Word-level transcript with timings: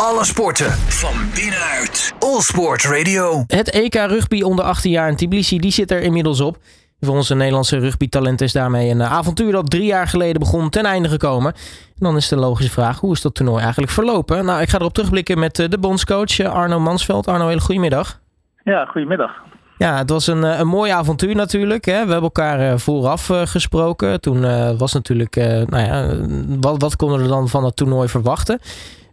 Alle 0.00 0.24
sporten 0.24 0.70
van 0.72 1.14
binnenuit. 1.34 2.14
All 2.18 2.40
Sport 2.40 2.84
Radio. 2.84 3.44
Het 3.46 3.70
EK 3.70 3.94
rugby 3.94 4.42
onder 4.42 4.64
18 4.64 4.90
jaar 4.90 5.08
in 5.08 5.16
Tbilisi, 5.16 5.58
die 5.58 5.70
zit 5.70 5.90
er 5.90 6.00
inmiddels 6.00 6.40
op. 6.40 6.56
Voor 7.00 7.14
onze 7.14 7.34
Nederlandse 7.34 7.78
rugbytalent 7.78 8.40
is 8.40 8.52
daarmee 8.52 8.90
een 8.90 9.02
avontuur 9.02 9.52
dat 9.52 9.70
drie 9.70 9.84
jaar 9.84 10.08
geleden 10.08 10.40
begon 10.40 10.70
ten 10.70 10.84
einde 10.84 11.08
gekomen. 11.08 11.52
En 11.52 11.98
dan 11.98 12.16
is 12.16 12.28
de 12.28 12.36
logische 12.36 12.72
vraag, 12.72 13.00
hoe 13.00 13.12
is 13.12 13.20
dat 13.20 13.34
toernooi 13.34 13.62
eigenlijk 13.62 13.92
verlopen? 13.92 14.44
Nou, 14.44 14.60
ik 14.60 14.68
ga 14.68 14.78
erop 14.78 14.94
terugblikken 14.94 15.38
met 15.38 15.56
de 15.56 15.78
bondscoach 15.80 16.40
Arno 16.40 16.80
Mansveld. 16.80 17.26
Arno, 17.26 17.48
hele 17.48 17.60
goedemiddag. 17.60 18.20
Ja, 18.64 18.84
goedemiddag. 18.84 19.30
Ja, 19.78 19.96
het 19.96 20.10
was 20.10 20.26
een, 20.26 20.42
een 20.42 20.68
mooi 20.68 20.90
avontuur 20.90 21.34
natuurlijk. 21.34 21.84
Hè? 21.84 21.92
We 21.92 22.12
hebben 22.12 22.22
elkaar 22.22 22.78
vooraf 22.78 23.30
gesproken. 23.44 24.20
Toen 24.20 24.40
was 24.76 24.92
natuurlijk, 24.92 25.36
nou 25.66 25.78
ja, 25.78 26.16
wat, 26.60 26.82
wat 26.82 26.96
konden 26.96 27.22
we 27.22 27.28
dan 27.28 27.48
van 27.48 27.64
het 27.64 27.76
toernooi 27.76 28.08
verwachten? 28.08 28.60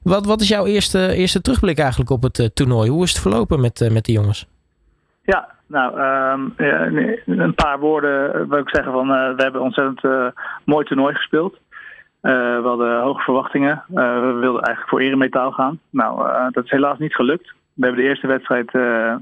Wat, 0.03 0.25
wat 0.25 0.41
is 0.41 0.47
jouw 0.47 0.65
eerste, 0.65 1.13
eerste 1.13 1.41
terugblik 1.41 1.77
eigenlijk 1.77 2.09
op 2.09 2.23
het 2.23 2.55
toernooi? 2.55 2.89
Hoe 2.89 3.03
is 3.03 3.11
het 3.11 3.21
verlopen 3.21 3.61
met, 3.61 3.89
met 3.91 4.05
de 4.05 4.11
jongens? 4.11 4.47
Ja, 5.21 5.47
nou, 5.67 5.99
um, 5.99 6.53
een 7.39 7.55
paar 7.55 7.79
woorden 7.79 8.49
wil 8.49 8.59
ik 8.59 8.69
zeggen 8.69 8.91
van 8.91 9.07
we 9.07 9.43
hebben 9.43 9.61
ontzettend 9.61 10.31
mooi 10.63 10.85
toernooi 10.85 11.15
gespeeld. 11.15 11.57
We 12.21 12.61
hadden 12.63 13.01
hoge 13.01 13.21
verwachtingen. 13.21 13.83
we 13.87 14.37
wilden 14.39 14.61
eigenlijk 14.61 14.89
voor 14.89 14.99
eremetaal 14.99 15.51
gaan. 15.51 15.79
Nou, 15.89 16.29
dat 16.51 16.63
is 16.63 16.69
helaas 16.69 16.97
niet 16.97 17.15
gelukt. 17.15 17.53
We 17.73 17.85
hebben 17.85 18.03
de 18.03 18.09
eerste 18.09 18.27
wedstrijd 18.27 18.71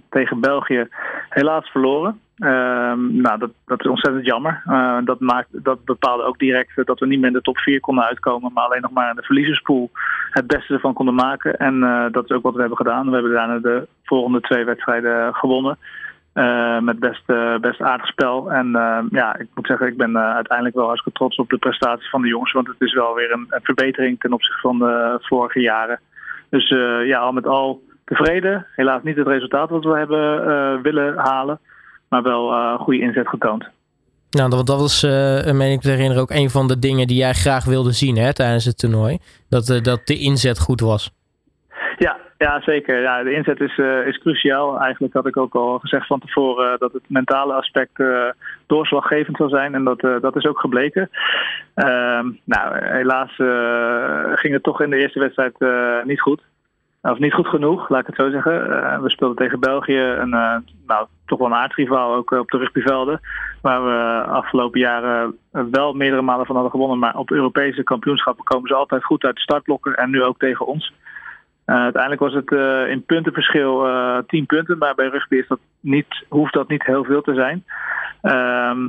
tegen 0.10 0.40
België 0.40 0.88
helaas 1.34 1.70
verloren. 1.70 2.20
Um, 2.40 3.21
nou, 3.21 3.40
dat, 3.40 3.49
dat 3.66 3.80
is 3.80 3.88
ontzettend 3.88 4.26
jammer. 4.26 4.63
Uh, 4.67 4.98
dat, 5.03 5.20
maakt, 5.20 5.63
dat 5.63 5.85
bepaalde 5.85 6.23
ook 6.23 6.40
direct 6.40 6.85
dat 6.85 6.99
we 6.99 7.07
niet 7.07 7.20
meer 7.20 7.27
in 7.27 7.34
de 7.34 7.41
top 7.41 7.57
4 7.57 7.80
konden 7.80 8.04
uitkomen, 8.04 8.52
maar 8.54 8.63
alleen 8.63 8.81
nog 8.81 8.91
maar 8.91 9.09
in 9.09 9.16
de 9.16 9.21
verliezerspool 9.21 9.90
het 10.30 10.48
beste 10.48 10.73
ervan 10.73 10.94
konden 10.94 11.16
maken. 11.16 11.57
En 11.57 11.76
uh, 11.76 12.05
dat 12.12 12.23
is 12.23 12.31
ook 12.31 12.44
wat 12.44 12.54
we 12.54 12.59
hebben 12.59 12.77
gedaan. 12.77 13.05
We 13.05 13.13
hebben 13.13 13.31
daarna 13.31 13.59
de 13.59 13.88
volgende 14.04 14.40
twee 14.40 14.66
wedstrijden 14.66 15.34
gewonnen. 15.34 15.77
Met 16.79 16.99
best, 16.99 17.26
best 17.62 17.82
aardig 17.82 18.07
spel. 18.07 18.51
En 18.51 18.71
ja, 19.12 19.38
ik 19.38 19.48
moet 19.54 19.68
zeggen, 19.68 19.88
ik 19.88 19.98
ben 19.98 20.18
uiteindelijk 20.18 20.76
wel 20.76 20.85
hartstikke 20.85 21.18
trots 21.18 21.38
op 21.38 21.49
de 21.49 21.57
prestatie 21.57 22.10
van 22.10 22.21
de 22.21 22.27
jongens. 22.27 22.51
Want 22.51 22.68
het 22.68 22.82
is 22.82 22.93
wel 22.93 23.16
weer 23.16 23.32
een, 23.32 23.45
een 23.49 23.63
verbetering 23.63 24.20
ten 24.20 24.34
opzichte 24.34 24.62
van 24.62 24.79
de 24.79 25.18
vorige 25.21 25.60
jaren. 25.60 25.99
Dus 26.49 26.70
ja, 27.05 27.20
al 27.20 27.32
met 27.32 27.48
al 27.48 27.82
tevreden. 28.15 28.65
Helaas 28.76 29.04
niet 29.04 29.17
het 29.17 29.27
resultaat 29.27 29.70
wat 29.70 29.84
we 29.84 29.98
hebben 29.98 30.81
willen 30.81 31.17
halen 31.17 31.59
maar 32.12 32.23
wel 32.23 32.51
uh, 32.51 32.79
goede 32.79 32.99
inzet 32.99 33.27
getoond. 33.27 33.70
Nou, 34.29 34.49
dat, 34.49 34.67
dat 34.67 34.79
was, 34.79 35.04
uh, 35.04 35.51
meen 35.51 35.71
ik 35.71 35.81
te 35.81 35.90
herinneren, 35.90 36.21
ook 36.21 36.29
een 36.29 36.49
van 36.49 36.67
de 36.67 36.79
dingen 36.79 37.07
die 37.07 37.17
jij 37.17 37.34
graag 37.34 37.65
wilde 37.65 37.91
zien 37.91 38.17
hè, 38.17 38.34
tijdens 38.34 38.65
het 38.65 38.77
toernooi. 38.77 39.17
Dat, 39.49 39.79
dat 39.84 40.01
de 40.05 40.20
inzet 40.20 40.59
goed 40.59 40.79
was. 40.79 41.12
Ja, 41.98 42.17
ja 42.37 42.62
zeker. 42.62 43.01
Ja, 43.01 43.23
de 43.23 43.34
inzet 43.34 43.59
is, 43.59 43.77
is 44.05 44.17
cruciaal. 44.17 44.79
Eigenlijk 44.79 45.13
had 45.13 45.27
ik 45.27 45.37
ook 45.37 45.55
al 45.55 45.79
gezegd 45.79 46.07
van 46.07 46.20
tevoren 46.20 46.79
dat 46.79 46.93
het 46.93 47.04
mentale 47.07 47.54
aspect 47.54 48.04
doorslaggevend 48.67 49.37
zal 49.37 49.49
zijn. 49.49 49.76
En 49.76 49.84
dat, 49.84 49.99
dat 49.99 50.35
is 50.35 50.45
ook 50.45 50.59
gebleken. 50.59 51.09
Ehm, 51.73 52.26
nou, 52.43 52.85
helaas 52.85 53.35
ging 54.39 54.54
het 54.54 54.63
toch 54.63 54.82
in 54.82 54.89
de 54.89 54.98
eerste 54.98 55.20
wedstrijd 55.20 55.55
niet 56.05 56.21
goed. 56.21 56.41
Of 57.02 57.20
niet 57.20 57.34
goed 57.34 57.48
genoeg, 57.48 57.90
laat 57.90 57.99
ik 57.99 58.07
het 58.07 58.16
zo 58.16 58.30
zeggen. 58.30 58.70
Uh, 58.70 58.99
we 58.99 59.10
speelden 59.10 59.38
tegen 59.38 59.60
België, 59.60 59.98
een, 59.98 60.34
uh, 60.34 60.55
nou, 60.88 61.07
toch 61.26 61.40
wel 61.40 61.48
een 61.48 61.54
aardrivaal 61.54 62.13
ook 62.13 62.32
op 62.32 62.49
de 62.49 62.57
rugbyvelden. 62.57 63.20
Waar 63.62 63.84
we 63.84 64.24
afgelopen 64.31 64.80
jaren 64.80 65.38
wel 65.52 65.94
meerdere 65.94 66.22
malen 66.22 66.46
van 66.46 66.56
hadden 66.56 66.72
gewonnen. 66.72 67.00
Maar 67.00 67.18
op 67.18 67.31
Europese 67.31 67.84
kampioenschappen 67.84 68.44
komen 68.44 68.68
ze 68.68 68.75
altijd 68.75 69.03
goed 69.03 69.24
uit 69.24 69.35
de 69.35 69.41
startblokken. 69.41 69.96
En 69.96 70.09
nu 70.09 70.24
ook 70.24 70.40
tegen 70.40 70.66
ons. 70.66 70.94
Uiteindelijk 71.66 72.22
was 72.22 72.34
het 72.34 72.52
in 72.90 73.03
puntenverschil 73.06 73.88
10 74.28 74.46
punten. 74.46 74.78
Maar 74.78 74.96
bij 74.96 75.07
rugby 75.07 75.35
is 75.35 75.47
dat 75.47 75.59
niet, 75.79 76.25
hoeft 76.29 76.53
dat 76.53 76.68
niet 76.68 76.85
heel 76.85 77.03
veel 77.03 77.22
te 77.22 77.34
zijn. 77.34 77.63
Ehm, 78.22 78.88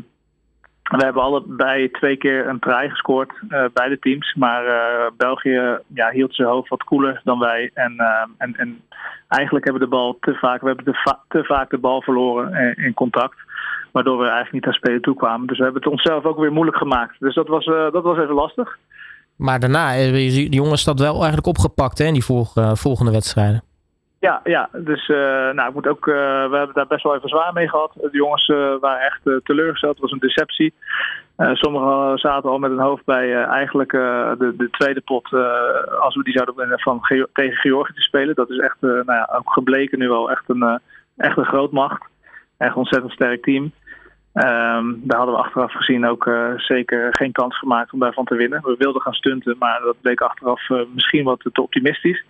we 0.97 1.05
hebben 1.05 1.23
allebei 1.23 1.91
twee 1.91 2.17
keer 2.17 2.49
een 2.49 2.59
try 2.59 2.89
gescoord, 2.89 3.33
uh, 3.49 3.65
beide 3.73 3.99
teams. 3.99 4.35
Maar 4.35 4.67
uh, 4.67 5.11
België 5.17 5.79
ja, 5.95 6.11
hield 6.11 6.35
zijn 6.35 6.49
hoofd 6.49 6.69
wat 6.69 6.85
koeler 6.85 7.21
dan 7.25 7.39
wij. 7.39 7.71
En, 7.75 7.93
uh, 7.97 8.07
en, 8.39 8.57
en 8.57 8.81
eigenlijk 9.29 9.65
hebben 9.65 9.83
we 9.83 9.89
de 9.89 9.97
bal 9.97 10.17
te 10.21 10.35
vaak, 10.35 10.61
we 10.61 10.67
hebben 10.67 10.95
va 10.95 11.23
te 11.29 11.45
vaak 11.45 11.71
de 11.71 11.79
bal 11.79 12.03
verloren 12.03 12.77
in, 12.77 12.95
contact. 12.95 13.37
Waardoor 13.93 14.19
we 14.19 14.25
eigenlijk 14.25 14.53
niet 14.53 14.67
aan 14.67 14.73
spelen 14.73 15.03
toekwamen. 15.03 15.47
Dus 15.47 15.59
we 15.59 15.65
hebben 15.65 15.83
het 15.83 15.93
onszelf 15.93 16.25
ook 16.25 16.39
weer 16.39 16.53
moeilijk 16.53 16.77
gemaakt. 16.77 17.17
Dus 17.19 17.35
dat 17.35 17.49
was, 17.49 17.65
dat 17.65 18.03
was 18.03 18.19
even 18.19 18.35
lastig. 18.35 18.79
Maar 19.37 19.61
daarna, 19.61 19.93
de 19.93 20.47
jongens 20.49 20.85
dat 20.85 20.99
wel 20.99 21.15
eigenlijk 21.15 21.47
opgepakt 21.47 21.99
hè, 21.99 22.05
in 22.05 22.13
die 22.13 22.25
volgende 22.75 23.13
wedstrijden. 23.13 23.63
Ja, 24.23 24.41
ja, 24.45 24.69
dus 24.73 25.09
uh, 25.09 25.17
nou, 25.51 25.69
ik 25.69 25.75
moet 25.75 25.87
ook, 25.87 26.07
uh, 26.07 26.15
we 26.51 26.57
hebben 26.57 26.75
daar 26.75 26.87
best 26.87 27.03
wel 27.03 27.15
even 27.15 27.29
zwaar 27.29 27.53
mee 27.53 27.69
gehad. 27.69 27.93
De 27.95 28.09
jongens 28.13 28.49
uh, 28.49 28.75
waren 28.81 29.01
echt 29.01 29.45
teleurgesteld. 29.45 29.93
Het 29.93 30.03
was 30.03 30.11
een 30.11 30.19
deceptie. 30.19 30.75
sommigen 31.37 32.19
zaten 32.19 32.51
al 32.51 32.59
met 32.59 32.71
een 32.71 32.79
hoofd 32.79 33.05
bij 33.05 33.45
eigenlijk 33.45 33.91
de, 33.91 34.55
de 34.57 34.71
tweede 34.71 35.01
pot, 35.01 35.33
als 36.01 36.15
we 36.17 36.23
die 36.23 36.33
zouden 36.33 36.57
winnen, 36.57 36.81
van 36.81 37.05
Ge 37.05 37.29
tegen 37.33 37.57
Georgië 37.57 37.93
te 37.93 38.01
spelen. 38.01 38.35
Dat 38.35 38.51
is 38.51 38.59
echt 38.59 38.77
nou 38.81 39.05
ja, 39.05 39.29
ook 39.39 39.53
gebleken 39.53 39.99
nu 39.99 40.11
al 40.11 40.31
echt 40.31 40.45
een, 40.47 40.81
echt 41.17 41.37
een 41.37 41.45
grootmacht. 41.45 42.05
Echt 42.59 42.71
een 42.71 42.77
ontzettend 42.77 43.13
sterk 43.13 43.43
team. 43.43 43.73
Um, 44.35 45.01
daar 45.05 45.17
hadden 45.19 45.35
we 45.35 45.43
achteraf 45.43 45.73
gezien 45.73 46.07
ook 46.07 46.27
uh, 46.27 46.53
zeker 46.57 47.09
geen 47.11 47.33
kans 47.33 47.59
gemaakt 47.59 47.93
om 47.93 47.99
daarvan 47.99 48.25
te 48.25 48.35
winnen. 48.35 48.61
We 48.63 48.75
wilden 48.79 49.03
gaan 49.03 49.13
stunten, 49.13 49.57
maar 49.59 49.81
dat 49.81 50.01
bleek 50.01 50.21
achteraf 50.21 50.69
uh, 50.69 50.81
misschien 50.95 51.25
wat 51.25 51.41
te 51.53 51.63
optimistisch. 51.63 52.25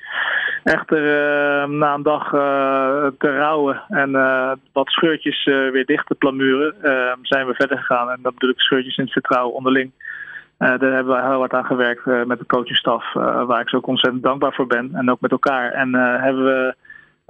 Echter, 0.65 1.03
uh, 1.03 1.69
na 1.69 1.95
een 1.95 2.03
dag 2.03 2.31
te 3.19 3.37
rouwen 3.37 3.83
en 3.89 4.11
wat 4.73 4.89
scheurtjes 4.89 5.45
weer 5.45 5.85
dicht 5.87 6.07
te 6.07 6.15
plamuren, 6.15 6.75
ehm, 6.83 7.19
zijn 7.23 7.47
we 7.47 7.55
verder 7.55 7.79
gegaan. 7.79 8.11
En 8.11 8.19
dat 8.23 8.35
bedoel 8.35 8.51
ik 8.51 8.61
scheurtjes 8.61 8.97
in 8.97 9.05
het 9.05 9.13
vertrouwen 9.13 9.55
onderling. 9.55 9.91
daar 10.57 10.79
hebben 10.79 11.17
we 11.17 11.23
heel 11.23 11.39
hard 11.39 11.53
aan 11.53 11.65
gewerkt 11.65 12.05
met 12.27 12.39
de 12.39 12.47
coachingstaf, 12.47 13.13
waar 13.13 13.61
ik 13.61 13.69
zo 13.69 13.81
ontzettend 13.83 14.23
dankbaar 14.23 14.53
voor 14.53 14.67
ben. 14.67 14.91
En 14.95 15.11
ook 15.11 15.21
met 15.21 15.31
elkaar. 15.31 15.73
En 15.73 15.95
hebben 15.95 16.45
we 16.45 16.75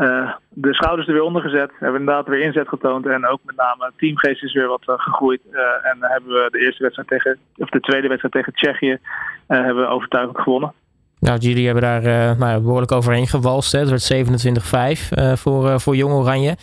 uh, 0.02 0.32
de 0.48 0.74
schouders 0.74 1.08
er 1.08 1.14
weer 1.14 1.22
onder 1.22 1.42
gezet. 1.42 1.70
Hebben 1.78 2.00
inderdaad 2.00 2.26
weer 2.26 2.40
inzet 2.40 2.68
getoond. 2.68 3.06
En 3.06 3.26
ook 3.26 3.40
met 3.44 3.56
name 3.56 3.92
teamgeest 3.96 4.42
is 4.42 4.52
weer 4.52 4.68
wat 4.68 4.82
uh, 4.86 4.94
gegroeid. 4.98 5.40
Uh, 5.50 5.60
en 5.60 5.96
hebben 6.00 6.32
we 6.32 6.48
de 6.50 6.58
eerste 6.58 6.82
wedstrijd 6.82 7.08
tegen, 7.08 7.38
of 7.56 7.68
de 7.68 7.80
tweede 7.80 8.08
wedstrijd 8.08 8.34
tegen 8.34 8.52
Tsjechië, 8.52 8.98
hebben 9.46 9.82
we 9.82 9.88
overtuigend 9.88 10.38
gewonnen. 10.38 10.72
Nou, 11.18 11.38
jullie 11.38 11.64
hebben 11.64 11.82
daar 11.82 12.36
nou, 12.38 12.62
behoorlijk 12.62 12.92
overheen 12.92 13.26
gewalst. 13.26 13.72
Hè. 13.72 13.78
Het 13.78 14.08
werd 14.08 15.36
27-5 15.36 15.38
voor, 15.38 15.80
voor 15.80 15.96
Jong 15.96 16.12
Oranje. 16.12 16.56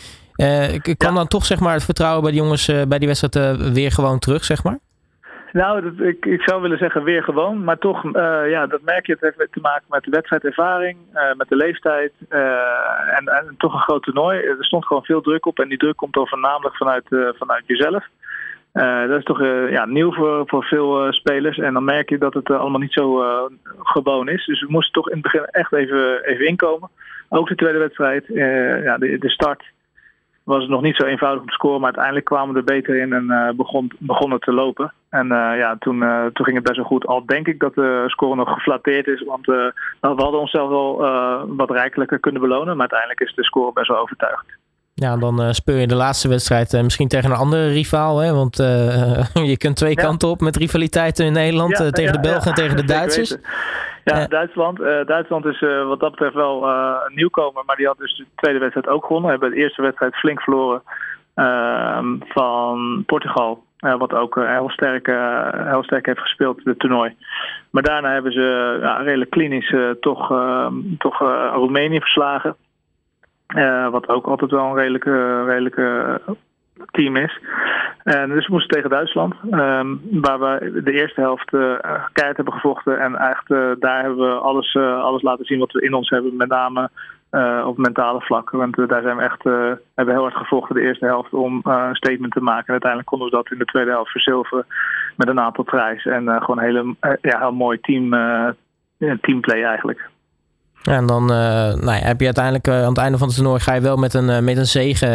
kan 0.81 0.95
ja. 0.97 1.11
dan 1.11 1.27
toch 1.27 1.45
zeg 1.45 1.59
maar, 1.59 1.73
het 1.73 1.83
vertrouwen 1.83 2.21
bij 2.21 2.31
de 2.31 2.37
jongens 2.37 2.65
bij 2.87 2.99
die 2.99 3.07
wedstrijd 3.07 3.71
weer 3.73 3.91
gewoon 3.91 4.19
terug, 4.19 4.43
zeg 4.43 4.63
maar? 4.63 4.79
Nou, 5.51 6.03
ik, 6.07 6.25
ik 6.25 6.41
zou 6.41 6.61
willen 6.61 6.77
zeggen 6.77 7.03
weer 7.03 7.23
gewoon. 7.23 7.63
Maar 7.63 7.77
toch, 7.77 8.03
uh, 8.03 8.49
ja, 8.49 8.67
dat 8.67 8.81
merk 8.81 9.05
je. 9.05 9.17
Het 9.19 9.33
heeft 9.37 9.51
te 9.51 9.59
maken 9.59 9.85
met 9.89 10.03
de 10.03 10.11
wedstrijdervaring, 10.11 10.97
uh, 11.13 11.33
met 11.37 11.49
de 11.49 11.55
leeftijd. 11.55 12.11
Uh, 12.29 13.17
en, 13.17 13.27
en 13.27 13.55
toch 13.57 13.73
een 13.73 13.79
groot 13.79 14.03
toernooi. 14.03 14.39
Er 14.39 14.65
stond 14.65 14.85
gewoon 14.85 15.03
veel 15.03 15.21
druk 15.21 15.45
op. 15.45 15.59
En 15.59 15.69
die 15.69 15.77
druk 15.77 15.95
komt 15.95 16.13
dan 16.13 16.27
voornamelijk 16.27 16.75
vanuit, 16.75 17.05
vanuit 17.37 17.63
jezelf. 17.65 18.05
dat 19.07 19.17
is 19.17 19.23
toch 19.23 19.39
ja, 19.69 19.85
nieuw 19.85 20.13
voor, 20.13 20.43
voor 20.45 20.63
veel 20.63 21.13
spelers. 21.13 21.57
En 21.57 21.73
dan 21.73 21.83
merk 21.83 22.09
je 22.09 22.17
dat 22.17 22.33
het 22.33 22.49
allemaal 22.49 22.79
niet 22.79 22.93
zo 22.93 23.23
gewoon 23.79 24.29
is. 24.29 24.45
Dus 24.45 24.61
we 24.61 24.67
moesten 24.69 24.93
toch 24.93 25.09
in 25.09 25.13
het 25.13 25.23
begin 25.23 25.45
echt 25.45 25.73
even, 25.73 26.23
even 26.23 26.47
inkomen. 26.47 26.89
Ook 27.29 27.47
de 27.47 27.55
tweede 27.55 27.79
wedstrijd. 27.79 28.25
ja, 28.83 28.97
de, 28.97 29.17
de 29.17 29.29
start 29.29 29.63
was 30.49 30.61
het 30.61 30.69
nog 30.69 30.81
niet 30.81 30.95
zo 30.95 31.05
eenvoudig 31.05 31.41
om 31.41 31.47
te 31.47 31.53
scoren. 31.53 31.79
Maar 31.79 31.89
uiteindelijk 31.89 32.25
kwamen 32.25 32.53
we 32.53 32.59
er 32.59 32.75
beter 32.75 32.95
in 33.01 33.13
en 33.13 33.23
uh, 33.23 33.49
begon, 33.55 33.91
begon 33.97 34.31
het 34.31 34.41
te 34.41 34.53
lopen. 34.53 34.93
En 35.09 35.25
uh, 35.25 35.57
ja, 35.57 35.75
toen, 35.79 36.01
uh, 36.01 36.25
toen 36.25 36.45
ging 36.45 36.57
het 36.57 36.65
best 36.65 36.77
wel 36.77 36.85
goed. 36.85 37.05
Al 37.05 37.25
denk 37.25 37.47
ik 37.47 37.59
dat 37.59 37.73
de 37.73 38.03
score 38.07 38.35
nog 38.35 38.53
geflatteerd 38.53 39.07
is. 39.07 39.23
Want 39.23 39.45
we 39.45 39.73
hadden 39.99 40.39
onszelf 40.39 40.69
wel 40.69 40.97
wat 41.55 41.71
rijkelijker 41.71 42.19
kunnen 42.19 42.41
belonen. 42.41 42.77
Maar 42.77 42.89
uiteindelijk 42.89 43.19
is 43.19 43.35
de 43.35 43.43
score 43.43 43.73
best 43.73 43.87
wel 43.87 43.97
overtuigd. 43.97 44.45
Ja, 44.93 45.17
dan 45.17 45.53
speel 45.53 45.75
je 45.75 45.87
de 45.87 45.95
laatste 45.95 46.27
wedstrijd 46.27 46.81
misschien 46.83 47.07
tegen 47.07 47.31
een 47.31 47.37
andere 47.37 47.67
rivaal. 47.67 48.17
Hè? 48.17 48.33
Want 48.33 48.57
je 49.51 49.57
kunt 49.57 49.75
twee 49.75 49.95
ja. 49.95 50.01
kanten 50.03 50.29
op 50.29 50.41
met 50.41 50.55
rivaliteiten 50.55 51.25
in 51.25 51.33
Nederland. 51.33 51.77
Ja, 51.77 51.89
tegen 51.89 52.13
de 52.13 52.19
Belgen 52.19 52.49
en 52.49 52.53
tegen 52.53 52.75
de 52.75 52.83
Duitsers. 52.83 53.37
Ja, 54.03 54.27
Duitsland. 54.27 54.79
Uh, 54.79 55.05
Duitsland 55.05 55.45
is 55.45 55.61
uh, 55.61 55.87
wat 55.87 55.99
dat 55.99 56.11
betreft 56.11 56.33
wel 56.33 56.69
een 56.69 57.15
nieuwkomer, 57.15 57.63
maar 57.65 57.75
die 57.75 57.87
had 57.87 57.97
dus 57.97 58.17
de 58.17 58.25
tweede 58.35 58.59
wedstrijd 58.59 58.87
ook 58.87 59.05
gewonnen. 59.05 59.31
Hebben 59.31 59.49
de 59.49 59.55
eerste 59.55 59.81
wedstrijd 59.81 60.15
flink 60.15 60.41
verloren 60.41 60.81
ehm, 61.35 62.15
van 62.19 63.03
Portugal. 63.05 63.63
wat 63.79 64.13
ook 64.13 64.35
heel, 64.35 64.69
sterk, 64.69 65.07
heel 65.67 65.83
sterk 65.83 66.05
heeft 66.05 66.19
gespeeld, 66.19 66.61
het 66.63 66.79
toernooi. 66.79 67.15
Maar 67.69 67.83
daarna 67.83 68.11
hebben 68.11 68.31
ze 68.31 68.77
ja, 68.81 68.97
redelijk 68.97 69.29
klinisch 69.29 69.75
toch, 69.99 70.31
ehm, 70.31 70.73
toch 70.97 71.19
Roemenië 71.53 71.99
verslagen. 71.99 72.55
wat 73.91 74.09
ook 74.09 74.27
altijd 74.27 74.51
wel 74.51 74.65
een 74.65 74.75
redelijke, 74.75 75.43
redelijke 75.45 76.21
team 76.91 77.15
is. 77.15 77.39
En 78.03 78.29
dus 78.29 78.47
we 78.47 78.53
moesten 78.53 78.75
tegen 78.75 78.89
Duitsland, 78.89 79.35
ehm, 79.51 79.95
waar 80.11 80.39
we 80.39 80.81
de 80.83 80.91
eerste 80.91 81.21
helft 81.21 81.53
uh, 81.53 81.61
keihard 82.13 82.35
hebben 82.35 82.53
gevochten. 82.53 82.99
En 82.99 83.15
eigenlijk 83.15 83.81
daar 83.81 84.01
hebben 84.01 84.17
we 84.17 84.39
alles, 84.39 84.75
alles 84.75 85.21
laten 85.21 85.45
zien 85.45 85.59
wat 85.59 85.71
we 85.71 85.81
in 85.81 85.93
ons 85.93 86.09
hebben, 86.09 86.35
met 86.35 86.47
name 86.47 86.89
op 87.65 87.77
mentale 87.77 88.21
vlak. 88.21 88.49
Want 88.49 88.75
daar 88.75 89.01
zijn 89.01 89.17
we 89.17 89.23
echt, 89.23 89.43
hebben 89.93 90.13
heel 90.13 90.23
hard 90.23 90.35
gevochten 90.35 90.75
de 90.75 90.81
eerste 90.81 91.05
helft 91.05 91.33
om 91.33 91.61
een 91.63 91.95
statement 91.95 92.33
te 92.33 92.41
maken. 92.41 92.65
En 92.65 92.71
uiteindelijk 92.71 93.09
konden 93.09 93.29
we 93.29 93.35
dat 93.35 93.51
in 93.51 93.57
de 93.57 93.65
tweede 93.65 93.91
helft 93.91 94.11
verzilveren 94.11 94.65
met 95.15 95.27
een 95.27 95.39
aantal 95.39 95.63
tries. 95.63 96.05
En 96.05 96.23
gewoon 96.23 96.57
een 96.57 96.65
hele, 96.65 96.95
ja, 97.21 97.39
heel 97.39 97.53
mooi 97.53 97.79
team, 97.79 98.09
teamplay 99.21 99.63
eigenlijk. 99.63 100.09
Ja, 100.81 100.95
en 100.95 101.05
dan 101.05 101.21
uh, 101.21 101.37
nou 101.37 101.91
ja, 101.91 101.99
heb 101.99 102.19
je 102.19 102.25
uiteindelijk 102.25 102.67
uh, 102.67 102.81
aan 102.81 102.89
het 102.89 102.97
einde 102.97 103.17
van 103.17 103.27
het 103.27 103.35
toernooi 103.35 103.59
ga 103.59 103.73
je 103.73 103.81
wel 103.81 103.95
met 103.95 104.13
een, 104.13 104.29
uh, 104.29 104.39
met 104.39 104.57
een 104.57 104.67
zegen 104.67 105.09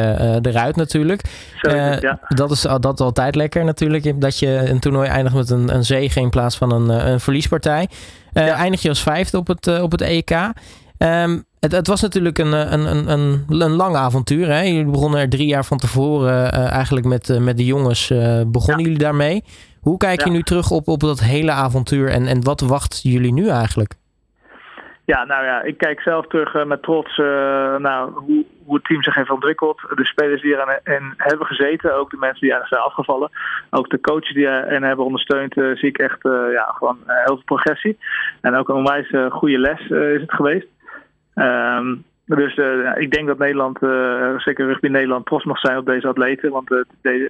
eruit 0.46 0.76
natuurlijk. 0.76 1.22
ja. 1.60 2.18
Dat 2.28 2.50
is 2.50 2.60
dat 2.60 3.00
altijd 3.00 3.34
lekker 3.34 3.64
natuurlijk. 3.64 4.20
Dat 4.20 4.38
je 4.38 4.70
een 4.70 4.80
toernooi 4.80 5.08
eindigt 5.08 5.36
met 5.36 5.50
een, 5.50 5.74
een 5.74 5.84
zege 5.84 6.20
in 6.20 6.30
plaats 6.30 6.56
van 6.56 6.72
een, 6.72 7.08
een 7.10 7.20
verliespartij. 7.20 7.88
Ja. 8.32 8.54
Eindig 8.54 8.82
je 8.82 8.88
als 8.88 9.02
vijfde 9.02 9.38
op 9.38 9.46
het, 9.46 9.80
op 9.80 9.90
het 9.90 10.00
EK. 10.00 10.30
Um, 10.98 11.44
het, 11.60 11.72
het, 11.72 11.86
was 11.86 12.00
natuurlijk 12.00 12.38
een, 12.38 12.52
een, 12.72 12.96
een, 12.96 13.10
een, 13.10 13.44
een 13.48 13.70
lang 13.70 13.96
avontuur. 13.96 14.46
Hè? 14.46 14.60
Jullie 14.60 14.90
begonnen 14.90 15.20
er 15.20 15.28
drie 15.28 15.46
jaar 15.46 15.64
van 15.64 15.78
tevoren 15.78 16.52
eigenlijk 16.52 17.06
met, 17.06 17.38
met 17.40 17.56
de 17.56 17.64
jongens. 17.64 18.12
begonnen 18.46 18.84
jullie 18.84 18.98
daarmee? 18.98 19.44
Hoe 19.80 19.96
kijk 19.96 20.24
je 20.24 20.30
nu 20.30 20.42
terug 20.42 20.70
op, 20.70 20.88
op 20.88 21.00
dat 21.00 21.20
hele 21.20 21.50
avontuur 21.50 22.08
en, 22.10 22.26
en 22.26 22.44
wat 22.44 22.60
wacht 22.60 23.00
jullie 23.02 23.32
nu 23.32 23.48
eigenlijk? 23.48 23.94
Ja, 25.06 25.24
nou 25.24 25.44
ja, 25.44 25.62
ik 25.62 25.78
kijk 25.78 26.00
zelf 26.00 26.26
terug 26.26 26.54
uh, 26.54 26.64
met 26.64 26.82
trots 26.82 27.18
uh, 27.18 27.76
nou, 27.76 28.12
hoe, 28.12 28.44
hoe 28.64 28.74
het 28.74 28.84
team 28.84 29.02
zich 29.02 29.14
heeft 29.14 29.30
ontwikkeld. 29.30 29.80
De 29.94 30.04
spelers 30.04 30.42
die 30.42 30.56
erin 30.56 31.14
hebben 31.16 31.46
gezeten, 31.46 31.96
ook 31.96 32.10
de 32.10 32.16
mensen 32.16 32.40
die 32.40 32.52
er 32.52 32.66
zijn 32.66 32.80
afgevallen. 32.80 33.30
Ook 33.70 33.90
de 33.90 34.00
coaches 34.00 34.34
die 34.34 34.46
erin 34.46 34.82
hebben 34.82 35.04
ondersteund, 35.04 35.56
uh, 35.56 35.76
zie 35.76 35.88
ik 35.88 35.98
echt 35.98 36.18
ja, 36.52 36.74
gewoon 36.78 36.98
heel 37.06 37.34
veel 37.34 37.42
progressie. 37.44 37.98
En 38.40 38.54
ook 38.54 38.68
een 38.68 38.74
onwijs 38.74 39.14
goede 39.28 39.58
les 39.58 39.80
is 39.88 40.20
het 40.20 40.32
geweest. 40.32 40.66
Um, 41.34 42.04
dus 42.26 42.56
ik 42.94 43.10
denk 43.10 43.26
dat 43.26 43.38
Nederland, 43.38 43.78
zeker 44.42 44.66
rugby 44.66 44.88
Nederland, 44.88 45.26
trots 45.26 45.44
mag 45.44 45.58
zijn 45.58 45.76
op 45.76 45.86
deze 45.86 46.08
atleten. 46.08 46.50
Want 46.50 46.68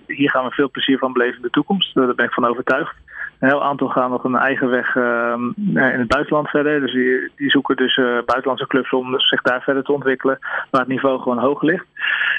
hier 0.07 0.31
gaan 0.31 0.45
we 0.45 0.51
veel 0.51 0.71
plezier 0.71 0.99
van 0.99 1.13
beleven 1.13 1.37
in 1.37 1.43
de 1.43 1.51
toekomst. 1.51 1.95
daar 1.95 2.15
ben 2.15 2.27
ik 2.27 2.33
van 2.33 2.47
overtuigd. 2.47 2.97
Een 3.39 3.49
heel 3.49 3.65
aantal 3.65 3.89
gaan 3.89 4.11
nog 4.11 4.25
een 4.25 4.37
eigen 4.37 4.71
weg 4.71 4.95
uh, 4.95 5.35
in 5.75 5.99
het 5.99 6.09
buitenland 6.09 6.49
verder. 6.49 6.81
Dus 6.81 6.93
die, 6.93 7.31
die 7.37 7.51
zoeken 7.51 7.77
dus 7.77 7.97
uh, 7.97 8.05
buitenlandse 8.07 8.67
clubs 8.67 8.91
om 8.91 9.21
zich 9.21 9.43
daar 9.43 9.63
verder 9.63 9.83
te 9.83 9.93
ontwikkelen. 9.93 10.39
Waar 10.71 10.81
het 10.81 10.91
niveau 10.91 11.21
gewoon 11.21 11.39
hoog 11.39 11.63
ligt. 11.63 11.87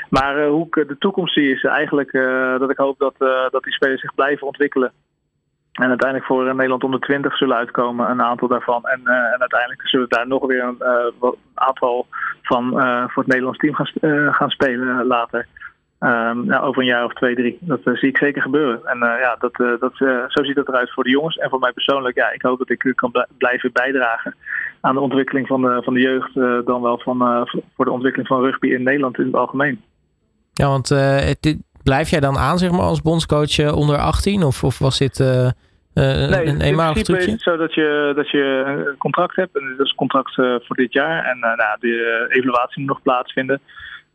Maar 0.10 0.40
uh, 0.40 0.48
hoe 0.48 0.66
ik 0.66 0.88
de 0.88 0.98
toekomst 1.00 1.34
zie 1.34 1.52
is 1.52 1.64
eigenlijk 1.64 2.12
dat 2.60 2.70
ik 2.70 2.78
hoop 2.78 3.00
dat, 3.00 3.14
dat 3.52 3.64
die 3.64 3.74
spelers 3.74 4.02
zich 4.02 4.16
blijven 4.16 4.48
ontwikkelen. 4.48 4.92
En 5.72 5.88
uiteindelijk 5.90 6.28
voor 6.28 6.56
Nederland 6.56 6.84
onder 6.84 7.00
20 7.00 7.38
zullen 7.38 7.58
uitkomen, 7.58 8.10
een 8.10 8.22
aantal 8.22 8.48
daarvan. 8.48 8.86
En, 8.86 9.02
en 9.06 9.40
uiteindelijk 9.40 9.88
zullen 9.88 10.10
daar 10.10 10.28
nog 10.28 10.46
weer 10.46 10.64
een, 10.64 11.36
aantal 11.54 12.08
van 12.42 12.70
voor 13.10 13.24
het 13.24 13.28
Nederlands 13.28 13.60
team 13.60 13.76
gaan, 13.76 14.34
gaan 14.34 14.50
spelen 14.50 15.06
later. 15.08 15.48
Um, 16.00 16.46
nou, 16.46 16.64
over 16.64 16.82
een 16.82 16.88
jaar 16.88 17.06
of 17.06 17.14
twee, 17.14 17.36
drie. 17.36 17.58
Dat 17.62 17.80
uh, 17.86 17.96
zie 17.96 18.10
ik 18.10 18.18
zeker 18.18 18.42
gebeuren. 18.42 18.86
En 18.86 18.98
uh, 18.98 19.20
ja, 19.22 19.36
dat, 19.40 19.60
uh, 19.60 19.80
dat, 19.80 19.94
zo 20.28 20.44
ziet 20.44 20.56
het 20.56 20.68
eruit 20.68 20.92
voor 20.92 21.04
de 21.04 21.10
jongens. 21.10 21.38
En 21.38 21.50
voor 21.50 21.60
mij 21.60 21.72
persoonlijk, 21.72 22.16
ja, 22.16 22.32
ik 22.32 22.42
hoop 22.42 22.58
dat 22.58 22.70
ik 22.70 22.94
kan 22.96 23.26
blijven 23.38 23.72
bijdragen 23.72 24.36
aan 24.82 24.96
de 24.96 25.02
ontwikkeling 25.02 25.48
van 25.48 25.62
de, 25.62 25.82
van 25.84 25.94
de 25.94 26.00
jeugd. 26.00 26.34
dan 26.66 26.82
wel 26.82 27.00
van, 27.00 27.48
voor 27.76 27.86
de 27.86 27.92
ontwikkeling 27.92 28.28
van 28.28 28.42
rugby 28.42 28.68
in 28.68 28.84
Nederland 28.84 29.18
in 29.18 29.26
het 29.26 29.36
algemeen. 29.36 29.82
Ja, 30.54 30.68
want 30.68 30.88
dit, 31.40 31.58
blijf 31.84 32.10
jij 32.10 32.20
dan 32.20 32.38
aan, 32.38 32.58
zeg 32.58 32.72
maar, 32.72 32.80
als 32.80 33.02
bondscoach 33.02 33.74
onder 33.74 33.98
18? 33.98 34.44
Of, 34.44 34.64
of 34.64 34.80
was 34.80 34.98
dit 34.98 35.20
nee, 35.20 36.46
een 36.46 36.62
eenmalig 36.62 37.04
trucje? 37.04 37.32
Het 37.32 37.42
zo 37.42 37.58
dat 37.58 37.74
je, 37.74 38.12
dat 38.16 38.30
je 38.30 38.64
een 38.88 38.98
contract 38.98 39.36
hebt. 39.36 39.58
En 39.58 39.76
dat 39.78 39.86
is 39.86 39.92
een 39.92 39.98
contract 39.98 40.34
voor 40.36 40.76
dit 40.76 40.94
jaar. 40.94 41.26
En 41.26 41.40
nou, 41.40 41.78
de 41.80 42.26
evaluatie 42.30 42.80
moet 42.80 42.90
nog 42.90 43.02
plaatsvinden. 43.02 43.62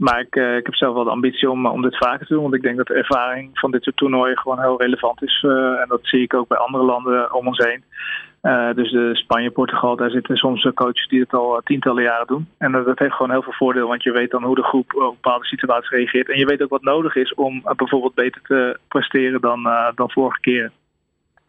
Maar 0.01 0.21
ik, 0.21 0.37
uh, 0.37 0.57
ik 0.57 0.67
heb 0.67 0.75
zelf 0.75 0.95
wel 0.95 1.05
de 1.05 1.11
ambitie 1.11 1.51
om, 1.51 1.67
om 1.67 1.83
dit 1.83 1.97
vaker 1.97 2.27
te 2.27 2.33
doen. 2.33 2.43
Want 2.43 2.55
ik 2.55 2.63
denk 2.63 2.77
dat 2.77 2.87
de 2.87 2.95
ervaring 2.95 3.51
van 3.53 3.71
dit 3.71 3.83
soort 3.83 3.97
toernooien 3.97 4.39
gewoon 4.39 4.61
heel 4.61 4.81
relevant 4.81 5.23
is. 5.23 5.43
Uh, 5.47 5.53
en 5.53 5.87
dat 5.89 6.01
zie 6.03 6.23
ik 6.23 6.35
ook 6.35 6.49
bij 6.49 6.59
andere 6.59 6.85
landen 6.85 7.35
om 7.35 7.47
ons 7.47 7.59
heen. 7.59 7.85
Uh, 8.43 8.75
dus 8.75 8.91
de 8.91 9.11
Spanje, 9.13 9.51
Portugal, 9.51 9.97
daar 9.97 10.11
zitten 10.11 10.37
soms 10.37 10.69
coaches 10.75 11.09
die 11.09 11.21
het 11.21 11.33
al 11.33 11.61
tientallen 11.65 12.03
jaren 12.03 12.27
doen. 12.27 12.49
En 12.59 12.73
dat 12.73 12.99
heeft 12.99 13.15
gewoon 13.15 13.31
heel 13.31 13.43
veel 13.43 13.53
voordeel, 13.53 13.89
want 13.89 14.03
je 14.03 14.13
weet 14.13 14.31
dan 14.31 14.45
hoe 14.45 14.55
de 14.55 14.63
groep 14.63 14.95
op 14.95 15.15
bepaalde 15.23 15.45
situaties 15.45 15.91
reageert. 15.91 16.31
En 16.31 16.39
je 16.39 16.47
weet 16.47 16.63
ook 16.63 16.71
wat 16.71 16.83
nodig 16.83 17.15
is 17.15 17.35
om 17.35 17.63
bijvoorbeeld 17.77 18.15
beter 18.15 18.41
te 18.43 18.79
presteren 18.89 19.41
dan, 19.41 19.69
dan 19.95 20.11
vorige 20.11 20.41
keren. 20.41 20.73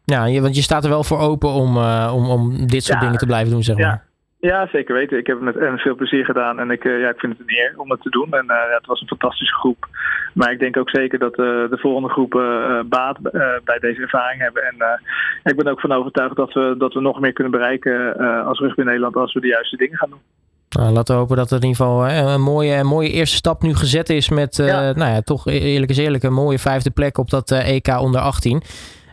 Ja, 0.04 0.42
want 0.42 0.56
je 0.56 0.62
staat 0.62 0.84
er 0.84 0.90
wel 0.90 1.04
voor 1.04 1.20
open 1.20 1.50
om, 1.50 1.78
om, 2.18 2.30
om 2.30 2.68
dit 2.68 2.84
soort 2.84 3.00
dingen 3.00 3.18
te 3.18 3.26
blijven 3.26 3.52
doen, 3.52 3.64
zeg 3.64 3.76
maar. 3.78 3.86
Ja. 3.86 4.11
Ja, 4.42 4.68
zeker 4.72 4.94
weten. 4.96 5.18
Ik 5.18 5.28
heb 5.28 5.42
het 5.42 5.56
met 5.56 5.82
veel 5.82 5.96
plezier 5.96 6.26
gedaan 6.26 6.60
en 6.60 6.72
ik, 6.72 6.84
ja, 6.84 7.10
ik 7.10 7.20
vind 7.20 7.38
het 7.38 7.42
een 7.42 7.58
eer 7.58 7.74
om 7.78 7.92
het 7.92 8.02
te 8.02 8.10
doen. 8.10 8.34
En 8.34 8.44
uh, 8.44 8.56
ja, 8.70 8.76
het 8.78 8.86
was 8.86 9.02
een 9.02 9.08
fantastische 9.08 9.56
groep. 9.56 9.88
Maar 10.34 10.52
ik 10.52 10.60
denk 10.60 10.78
ook 10.78 10.90
zeker 10.90 11.20
dat 11.20 11.32
uh, 11.32 11.46
de 11.46 11.78
volgende 11.78 12.10
groepen 12.10 12.46
baat 12.90 13.22
bij 13.64 13.80
deze 13.80 14.02
ervaring 14.02 14.42
hebben. 14.42 14.64
En 14.64 15.02
ik 15.44 15.56
ben 15.56 15.68
ook 15.68 15.80
van 15.80 15.92
overtuigd 15.92 16.36
dat 16.36 16.54
we, 16.54 16.76
dat 16.78 16.94
we 16.94 17.02
nog 17.02 17.20
meer 17.20 17.34
kunnen 17.34 17.52
bereiken 17.52 18.18
als 18.46 18.60
rugby 18.60 18.82
Nederland 18.82 19.16
als 19.16 19.34
we 19.34 19.40
de 19.40 19.48
juiste 19.48 19.78
dingen 19.78 19.98
gaan 19.98 20.10
doen. 20.10 20.22
Nou, 20.70 20.94
laten 20.94 21.16
we 21.16 21.22
hopen 21.22 21.38
dat 21.38 21.50
het 21.50 21.64
in 21.64 21.68
ieder 21.68 21.86
geval 21.86 22.10
een 22.10 22.42
mooie, 22.42 22.74
een 22.74 22.86
mooie 22.86 23.10
eerste 23.10 23.36
stap 23.36 23.62
nu 23.62 23.76
gezet 23.76 24.10
is 24.10 24.30
met, 24.30 24.56
ja. 24.56 24.92
nou 24.92 25.12
ja, 25.12 25.22
toch 25.22 25.48
e-, 25.48 25.60
eerlijk 25.60 25.92
is 25.92 25.98
eerlijk, 25.98 26.24
een 26.24 26.34
mooie 26.34 26.60
vijfde 26.60 26.92
plek 26.92 27.18
op 27.18 27.30
dat 27.30 27.52
EK 27.52 27.88
onder 27.88 28.22
18. 28.22 28.62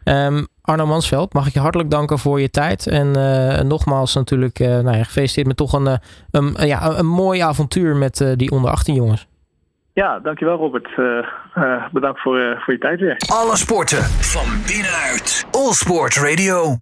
Um, 0.09 0.47
Arno 0.63 0.87
Mansveld, 0.87 1.33
mag 1.33 1.47
ik 1.47 1.53
je 1.53 1.61
hartelijk 1.61 1.91
danken 1.91 2.19
voor 2.19 2.41
je 2.41 2.51
tijd. 2.51 2.87
En 2.87 3.17
uh, 3.17 3.61
nogmaals 3.61 4.15
natuurlijk 4.15 4.59
uh, 4.59 4.69
nou 4.69 4.97
ja, 4.97 5.05
gefeliciteerd 5.05 5.47
met 5.47 5.57
toch 5.57 5.73
een, 5.73 5.87
eh, 5.87 5.97
een, 6.31 6.67
ja, 6.67 6.99
een 6.99 7.07
mooi 7.07 7.41
avontuur 7.41 7.97
met 7.97 8.35
die 8.37 8.51
onder 8.51 8.71
18 8.71 8.95
jongens. 8.95 9.27
Ja, 9.93 10.19
dankjewel 10.19 10.57
Robert. 10.57 10.89
bedankt 11.93 12.21
voor, 12.21 12.63
voor 12.65 12.73
je 12.75 12.79
tijd 12.79 13.01
weer. 13.01 13.17
Alle 13.33 13.57
sporten 13.57 14.03
van 14.05 14.47
binnenuit. 14.67 15.47
All 15.51 15.73
Sport 15.73 16.17
Radio. 16.17 16.77